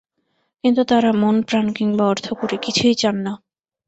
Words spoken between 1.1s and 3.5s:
মনপ্রাণ কিংবা অর্থকড়ি কিছুই চান না।